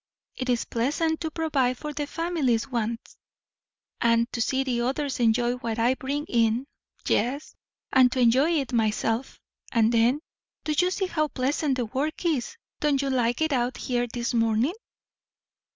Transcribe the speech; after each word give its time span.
It 0.35 0.49
is 0.49 0.65
pleasant 0.65 1.21
to 1.21 1.29
provide 1.29 1.77
for 1.77 1.93
the 1.93 2.07
family's 2.07 2.67
wants, 2.67 3.17
and 4.01 4.25
to 4.33 4.41
see 4.41 4.63
the 4.63 4.81
others 4.81 5.19
enjoy 5.19 5.57
what 5.57 5.77
I 5.77 5.93
bring 5.93 6.25
in; 6.25 6.65
yes, 7.07 7.53
and 7.93 8.11
to 8.11 8.19
enjoy 8.19 8.49
it 8.53 8.73
myself. 8.73 9.39
And 9.71 9.91
then, 9.91 10.21
do 10.63 10.73
you 10.75 10.89
see 10.89 11.05
how 11.05 11.27
pleasant 11.27 11.75
the 11.75 11.85
work 11.85 12.25
is! 12.25 12.57
Don't 12.79 12.99
you 13.03 13.11
like 13.11 13.41
it 13.43 13.53
out 13.53 13.77
here 13.77 14.07
this 14.07 14.33
morning?" 14.33 14.73